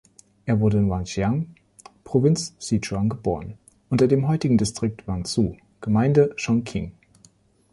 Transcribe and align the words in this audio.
Er 0.47 0.59
wurde 0.59 0.79
in 0.79 0.89
Wanxian, 0.89 1.53
Provinz 2.03 2.55
Sichuan, 2.57 3.07
geboren, 3.07 3.59
dem 3.91 4.27
heutigen 4.27 4.57
Distrikt 4.57 5.07
Wanzhou, 5.07 5.55
Gemeinde 5.79 6.33
Chongqing. 6.37 6.93